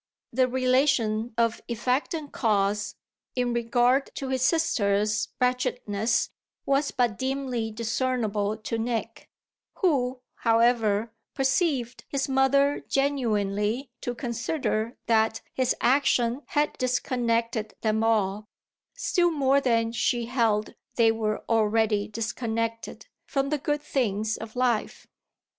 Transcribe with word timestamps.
The 0.33 0.47
relation 0.47 1.31
of 1.37 1.61
effect 1.67 2.15
and 2.15 2.31
cause, 2.33 2.95
in 3.35 3.53
regard 3.53 4.09
to 4.15 4.29
his 4.29 4.41
sisters' 4.41 5.27
wretchedness, 5.39 6.31
was 6.65 6.89
but 6.89 7.19
dimly 7.19 7.69
discernible 7.69 8.57
to 8.57 8.79
Nick, 8.79 9.29
who, 9.75 10.21
however, 10.37 11.13
perceived 11.35 12.03
his 12.09 12.27
mother 12.27 12.83
genuinely 12.89 13.91
to 14.01 14.15
consider 14.15 14.97
that 15.05 15.41
his 15.53 15.75
action 15.81 16.41
had 16.47 16.75
disconnected 16.79 17.75
them 17.81 18.03
all, 18.03 18.47
still 18.95 19.29
more 19.29 19.61
than 19.61 19.91
she 19.91 20.25
held 20.25 20.73
they 20.95 21.11
were 21.11 21.43
already 21.47 22.07
disconnected, 22.07 23.05
from 23.27 23.49
the 23.49 23.59
good 23.59 23.83
things 23.83 24.35
of 24.35 24.55
life. 24.55 25.05